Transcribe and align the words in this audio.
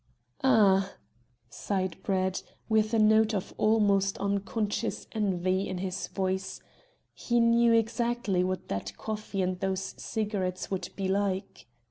"Ah!" 0.43 0.95
sighed 1.47 1.95
Brett, 2.01 2.41
with 2.67 2.91
a 2.91 2.97
note 2.97 3.35
of 3.35 3.53
almost 3.59 4.17
unconscious 4.17 5.05
envy 5.11 5.67
in 5.69 5.77
his 5.77 6.07
voice. 6.07 6.59
He 7.13 7.39
knew 7.39 7.71
exactly 7.73 8.43
what 8.43 8.67
that 8.69 8.97
coffee 8.97 9.43
and 9.43 9.59
those 9.59 9.93
cigarettes 10.01 10.71
would 10.71 10.89
be 10.95 11.07
like. 11.07 11.67